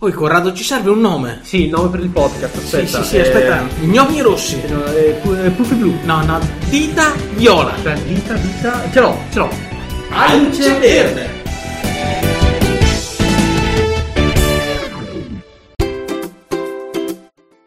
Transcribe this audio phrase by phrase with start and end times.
[0.00, 1.40] Oh, Corrado, ci serve un nome.
[1.42, 2.86] Sì, il nome per il podcast, aspetta.
[2.86, 3.66] sì, sì, sì, aspetta.
[3.80, 4.60] Gnomi rossi.
[4.62, 5.92] Eh, pu- eh, Puffi blu.
[6.04, 7.72] No, no, dita viola.
[7.74, 8.82] Aspetta, dita, dita.
[8.92, 9.50] Ce l'ho, ce l'ho.
[10.10, 11.37] Alce verde.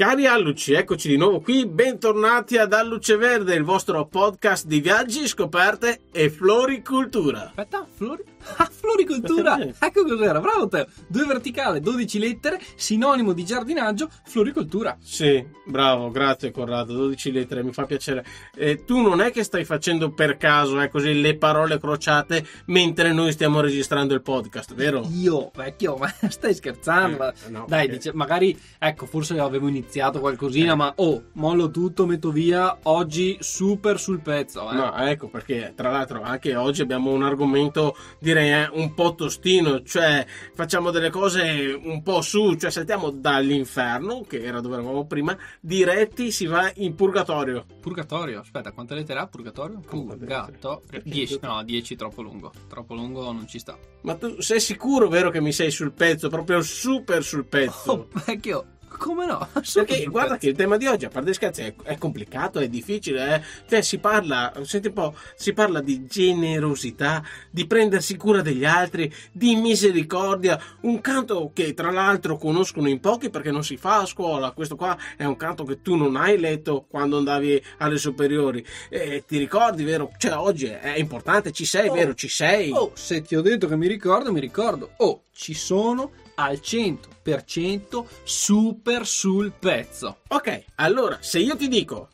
[0.00, 5.28] Cari Alluci, eccoci di nuovo qui, bentornati ad Alluce Verde, il vostro podcast di viaggi,
[5.28, 7.48] scoperte e floricultura.
[7.48, 8.24] Aspetta, flori...
[8.56, 9.58] Ah, floricoltura!
[9.78, 10.86] ecco cos'era, bravo te!
[11.06, 14.96] Due verticale, 12 lettere, sinonimo di giardinaggio, floricoltura.
[14.98, 18.24] Sì, bravo, grazie Corrado, 12 lettere, mi fa piacere.
[18.56, 23.12] E tu non è che stai facendo per caso, eh, così, le parole crociate mentre
[23.12, 25.06] noi stiamo registrando il podcast, vero?
[25.12, 27.28] Io, vecchio, ma stai scherzando?
[27.28, 32.06] Eh, no, Dai, perché- dice, magari, ecco, forse avevo iniziato qualcosina, ma oh, mollo tutto,
[32.06, 34.74] metto via, oggi super sul pezzo, eh.
[34.74, 39.82] No, ecco perché tra l'altro anche oggi abbiamo un argomento direi eh, un po' tostino,
[39.82, 45.36] cioè facciamo delle cose un po' su, cioè saltiamo dall'inferno, che era dove eravamo prima,
[45.60, 47.64] diretti si va in purgatorio.
[47.80, 49.80] Purgatorio, aspetta, quante lettere ha Purgatorio?
[49.80, 50.82] Purgato.
[51.02, 52.52] 10, no, 10 troppo lungo.
[52.68, 53.76] Troppo lungo non ci sta.
[54.02, 57.92] Ma tu sei sicuro, vero, che mi sei sul pezzo, proprio super sul pezzo?
[57.92, 58.66] Oh, vecchio,
[58.98, 59.48] come no?
[59.72, 63.34] Perché guarda che il tema di oggi, a parte scherzi, è, è complicato, è difficile,
[63.36, 63.42] eh?
[63.68, 69.12] Cioè si parla, senti un po', si parla di generosità, di prendersi cura degli altri,
[69.32, 74.06] di misericordia, un canto che tra l'altro conoscono in pochi perché non si fa a
[74.06, 78.64] scuola, questo qua è un canto che tu non hai letto quando andavi alle superiori,
[78.88, 80.10] e ti ricordi, vero?
[80.18, 81.94] Cioè oggi è importante, ci sei, Oh.
[81.94, 82.14] vero?
[82.14, 82.70] Ci sei?
[82.70, 84.90] Oh, se ti ho detto che mi ricordo, mi ricordo.
[84.98, 86.10] Oh, ci sono
[86.42, 90.18] al 100% super sul pezzo.
[90.28, 92.08] Ok, allora, se io ti dico...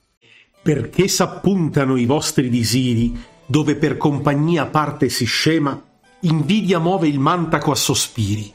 [0.62, 3.16] Perché s'appuntano i vostri disiri,
[3.46, 5.80] dove per compagnia parte si scema,
[6.20, 8.52] invidia muove il mantaco a sospiri.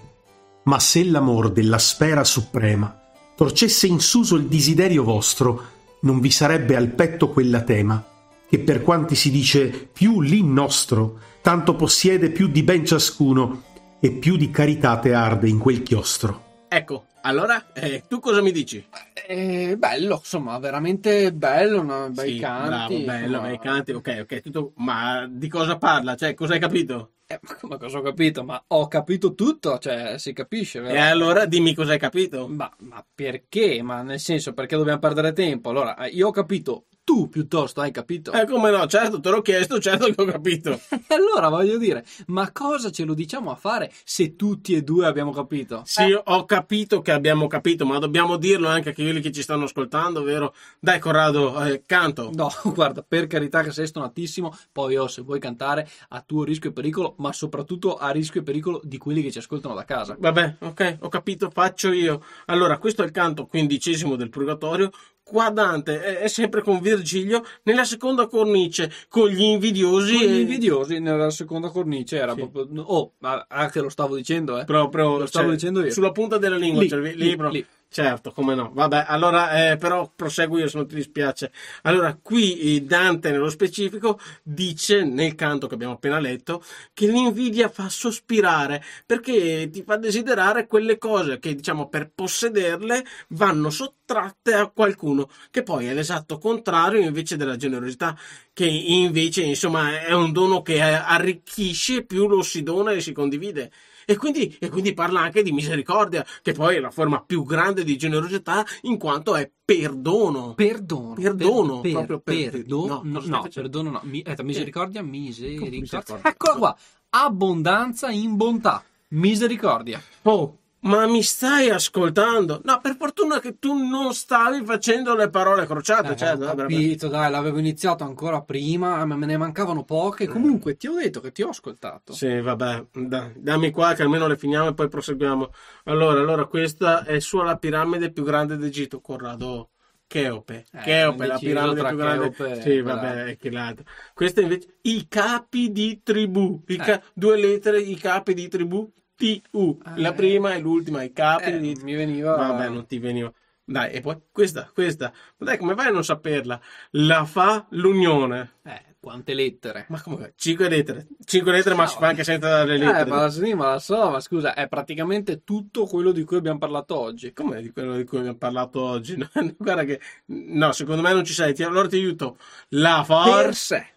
[0.64, 3.00] Ma se l'amor della sfera suprema
[3.34, 5.64] torcesse in suso il desiderio vostro,
[6.02, 8.04] non vi sarebbe al petto quella tema,
[8.48, 13.64] che per quanti si dice più lì nostro, tanto possiede più di ben ciascuno,
[14.02, 16.50] e più di caritate arde in quel chiostro.
[16.68, 18.84] Ecco, allora, eh, tu cosa mi dici?
[19.28, 22.10] Eh, bello, insomma, veramente bello, no?
[22.10, 22.68] bei Sì, canti.
[22.70, 23.48] Bravo, bello, insomma.
[23.48, 26.16] bei canti, ok, ok, tutto, ma di cosa parla?
[26.16, 27.12] Cioè, cosa hai capito?
[27.28, 28.44] Eh, ma come cosa ho capito?
[28.44, 30.96] Ma ho capito tutto, cioè, si capisce, vero?
[30.96, 32.48] E allora dimmi cosa hai capito.
[32.48, 33.82] Ma, ma perché?
[33.84, 35.70] Ma nel senso, perché dobbiamo perdere tempo?
[35.70, 38.32] Allora, eh, io ho capito, tu piuttosto hai capito?
[38.32, 40.80] Eh, come no, certo, te l'ho chiesto, certo che ho capito.
[41.12, 45.06] E allora voglio dire, ma cosa ce lo diciamo a fare se tutti e due
[45.06, 45.82] abbiamo capito?
[45.86, 49.66] Sì, ho capito che abbiamo capito, ma dobbiamo dirlo anche a quelli che ci stanno
[49.66, 50.54] ascoltando, vero?
[50.80, 52.30] Dai, Corrado, eh, canto.
[52.34, 56.70] No, guarda, per carità che sei stonatissimo, poi oh, se vuoi cantare a tuo rischio
[56.70, 60.16] e pericolo, ma soprattutto a rischio e pericolo di quelli che ci ascoltano da casa.
[60.18, 62.24] Vabbè, ok, ho capito, faccio io.
[62.46, 64.92] Allora, questo è il canto quindicesimo del Purgatorio.
[65.32, 70.18] Qua Dante è, è sempre con Virgilio nella seconda cornice, con gli invidiosi.
[70.18, 72.46] Con gli invidiosi nella seconda cornice era Sì.
[72.50, 72.82] proprio...
[72.84, 74.66] Oh, ma anche lo stavo dicendo, eh.
[74.66, 75.92] Proprio Lo stavo cioè, dicendo io.
[75.92, 77.66] Sulla punta della lingua, Lì, cioè, lì, lì, lì.
[77.94, 78.72] Certo, come no.
[78.74, 81.52] Vabbè, allora eh, però proseguo io se non ti dispiace.
[81.82, 86.64] Allora, qui eh, Dante nello specifico dice nel canto che abbiamo appena letto
[86.94, 93.70] che l'invidia fa sospirare perché ti fa desiderare quelle cose che diciamo per possederle vanno
[93.70, 98.18] sottratte a qualcuno, che poi è l'esatto contrario invece della generosità,
[98.54, 103.12] che invece insomma è un dono che eh, arricchisce più lo si dona e si
[103.12, 103.70] condivide.
[104.12, 107.84] E quindi, e quindi parla anche di misericordia, che poi è la forma più grande
[107.84, 110.54] di generosità in quanto è perdono.
[110.54, 111.14] Perdono.
[111.14, 113.02] Perdono, per, proprio per- perdono.
[113.04, 114.02] no, No, no, perdono no.
[114.04, 115.80] Mi, aspetta, misericordia, misericordia.
[115.80, 116.30] misericordia?
[116.30, 116.78] Eccola qua.
[117.10, 118.84] Abbondanza in bontà.
[119.10, 120.02] Misericordia.
[120.24, 122.62] Oh, ma mi stai ascoltando?
[122.64, 126.14] No, per fortuna che tu non stavi facendo le parole crociate.
[126.14, 130.28] Eh, cioè, ho capito, dai, l'avevo iniziato ancora prima, ma me ne mancavano poche.
[130.28, 132.14] Comunque, ti ho detto che ti ho ascoltato.
[132.14, 135.50] Sì, vabbè, dai, dammi qua che almeno le finiamo e poi proseguiamo.
[135.86, 139.70] Allora, allora, questa è sulla piramide più grande d'Egitto, Corrado.
[140.08, 142.32] Cheope, Eh, Cheope, la piramide più grande.
[142.32, 143.86] Cheope sì, vabbè, è che l'altra.
[144.14, 146.62] Questa invece, i capi di tribù.
[146.66, 146.76] Eh.
[146.76, 149.78] ca- Due lettere, i capi di tribù, T-U.
[149.96, 150.14] La Eh.
[150.14, 152.36] prima e l'ultima, i capi Eh, di mi veniva...
[152.36, 153.32] Vabbè, non ti veniva.
[153.64, 155.14] Dai, e poi questa, questa.
[155.38, 156.60] Ma dai, come fai a non saperla?
[156.92, 158.56] La fa l'unione.
[158.64, 159.86] Eh, quante lettere.
[159.90, 160.34] Ma come?
[160.36, 161.08] 5 lettere.
[161.24, 163.10] 5 lettere, ma si fa anche senza le lettere.
[163.10, 166.58] Eh, ma sì, ma la so, ma scusa, è praticamente tutto quello di cui abbiamo
[166.58, 167.32] parlato oggi.
[167.32, 169.16] Com'è di quello di cui abbiamo parlato oggi?
[169.34, 170.02] No, guarda che...
[170.26, 171.54] No, secondo me non ci sei.
[171.54, 172.38] Ti- allora ti aiuto.
[172.70, 173.24] La fa...
[173.42, 173.88] Per sé.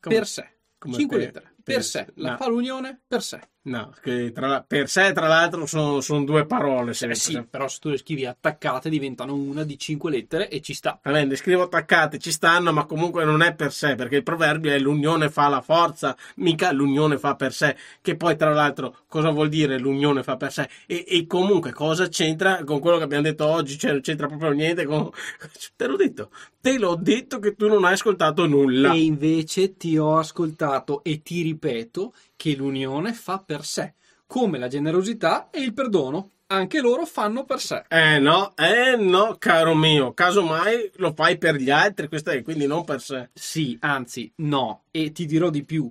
[0.00, 0.48] Come- Per sé.
[0.78, 1.44] come Cinque per- lettere.
[1.64, 2.04] per Per sé.
[2.06, 2.12] sé.
[2.16, 2.36] La No.
[2.36, 3.40] fa l'unione per sé.
[3.66, 6.90] No, che tra, per sé tra l'altro sono, sono due parole.
[6.90, 10.74] Eh sì, però se tu le scrivi attaccate diventano una di cinque lettere e ci
[10.74, 11.00] sta.
[11.02, 14.22] Va bene, le scrivo attaccate, ci stanno, ma comunque non è per sé, perché il
[14.22, 18.98] proverbio è l'unione fa la forza, mica l'unione fa per sé, che poi tra l'altro
[19.08, 20.68] cosa vuol dire l'unione fa per sé?
[20.84, 23.78] E, e comunque cosa c'entra con quello che abbiamo detto oggi?
[23.78, 25.08] Cioè non c'entra proprio niente con...
[25.74, 28.92] Te l'ho detto, te l'ho detto che tu non hai ascoltato nulla.
[28.92, 33.94] E invece ti ho ascoltato e ti ripeto che l'unione fa per sé,
[34.26, 36.30] come la generosità e il perdono.
[36.46, 37.84] Anche loro fanno per sé.
[37.88, 42.66] Eh no, eh no, caro mio, casomai lo fai per gli altri, questo è quindi
[42.66, 43.30] non per sé.
[43.32, 44.82] Sì, anzi, no.
[44.90, 45.90] E ti dirò di più.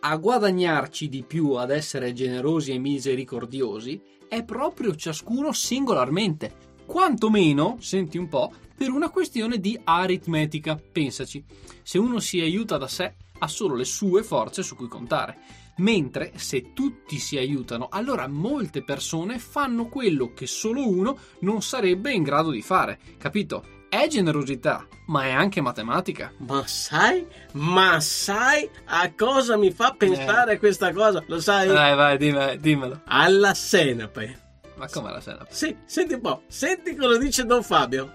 [0.00, 6.70] A guadagnarci di più ad essere generosi e misericordiosi è proprio ciascuno singolarmente.
[6.84, 10.76] Quantomeno, senti un po', per una questione di aritmetica.
[10.76, 11.44] Pensaci,
[11.82, 15.36] se uno si aiuta da sé, ha solo le sue forze su cui contare.
[15.76, 22.12] Mentre se tutti si aiutano, allora molte persone fanno quello che solo uno non sarebbe
[22.12, 22.98] in grado di fare.
[23.18, 23.80] Capito?
[23.88, 26.32] È generosità, ma è anche matematica.
[26.38, 31.22] Ma sai, ma sai a cosa mi fa pensare questa cosa?
[31.26, 31.68] Lo sai?
[31.68, 33.00] Vai, vai, dimmi- dimmelo.
[33.06, 34.40] Alla senape.
[34.76, 35.46] Ma come la sera?
[35.50, 38.14] Sì, senti un po', senti cosa dice Don Fabio.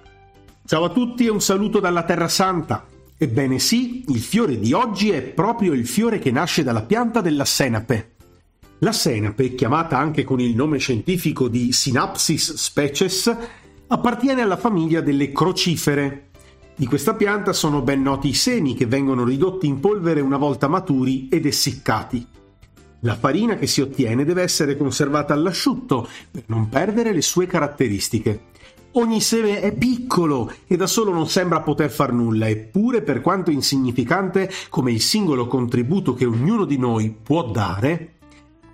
[0.65, 2.85] Ciao a tutti e un saluto dalla Terra Santa.
[3.19, 7.45] Ebbene sì, il fiore di oggi è proprio il fiore che nasce dalla pianta della
[7.45, 8.11] senape.
[8.79, 13.35] La senape, chiamata anche con il nome scientifico di Synapsis species,
[13.87, 16.29] appartiene alla famiglia delle crocifere.
[16.75, 20.67] Di questa pianta sono ben noti i semi che vengono ridotti in polvere una volta
[20.67, 22.23] maturi ed essiccati.
[22.99, 28.41] La farina che si ottiene deve essere conservata all'asciutto per non perdere le sue caratteristiche.
[28.97, 33.51] Ogni seme è piccolo e da solo non sembra poter far nulla, eppure per quanto
[33.51, 38.15] insignificante come il singolo contributo che ognuno di noi può dare,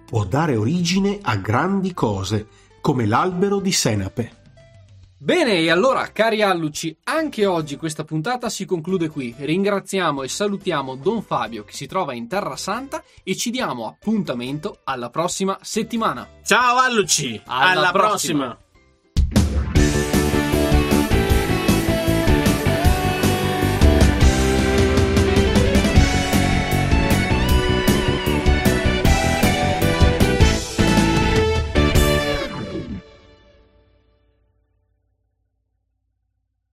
[0.06, 2.48] può dare origine a grandi cose,
[2.80, 4.42] come l'albero di senape.
[5.18, 9.36] Bene, e allora, cari alluci, anche oggi questa puntata si conclude qui.
[9.38, 14.80] Ringraziamo e salutiamo Don Fabio che si trova in Terra Santa e ci diamo appuntamento
[14.86, 16.26] alla prossima settimana.
[16.46, 18.46] Ciao Alluci, Alla alla, prossima.
[18.46, 18.63] prossima.